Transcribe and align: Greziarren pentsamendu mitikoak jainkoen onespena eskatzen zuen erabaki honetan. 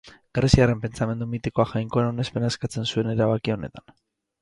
Greziarren 0.37 0.79
pentsamendu 0.85 1.27
mitikoak 1.35 1.71
jainkoen 1.75 2.09
onespena 2.15 2.53
eskatzen 2.55 2.91
zuen 2.93 3.15
erabaki 3.17 3.59
honetan. 3.61 3.99